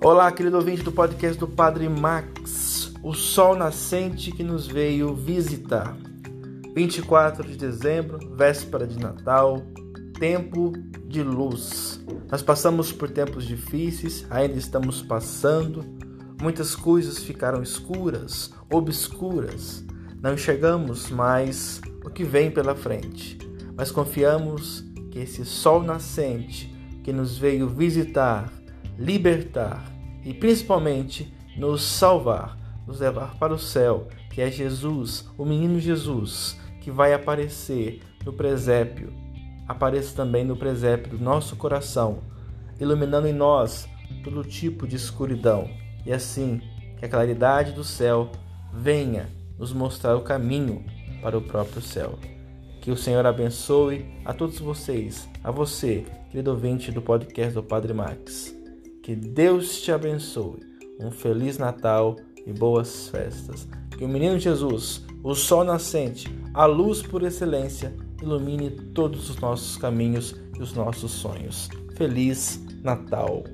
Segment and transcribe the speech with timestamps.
[0.00, 5.96] Olá, querido ouvinte do podcast do Padre Max, o sol nascente que nos veio visitar.
[6.72, 9.60] 24 de dezembro, véspera de Natal,
[10.16, 10.72] tempo
[11.04, 12.00] de luz.
[12.30, 15.84] Nós passamos por tempos difíceis, ainda estamos passando.
[16.40, 19.84] Muitas coisas ficaram escuras, obscuras.
[20.22, 23.36] Não enxergamos mais o que vem pela frente,
[23.76, 26.72] mas confiamos que esse sol nascente
[27.02, 28.57] que nos veio visitar,
[28.98, 29.92] libertar
[30.24, 36.58] e principalmente nos salvar, nos levar para o céu, que é Jesus, o menino Jesus,
[36.80, 39.12] que vai aparecer no presépio.
[39.66, 42.18] Apareça também no presépio do nosso coração,
[42.80, 43.88] iluminando em nós
[44.24, 45.68] todo tipo de escuridão,
[46.04, 46.60] e assim
[46.96, 48.30] que a claridade do céu
[48.72, 49.28] venha
[49.58, 50.84] nos mostrar o caminho
[51.20, 52.18] para o próprio céu.
[52.80, 57.92] Que o Senhor abençoe a todos vocês, a você, querido ouvinte do podcast do Padre
[57.92, 58.57] Max.
[59.08, 60.60] Que Deus te abençoe.
[61.00, 63.66] Um feliz Natal e boas festas.
[63.96, 69.78] Que o menino Jesus, o sol nascente, a luz por excelência, ilumine todos os nossos
[69.78, 71.70] caminhos e os nossos sonhos.
[71.96, 73.44] Feliz Natal!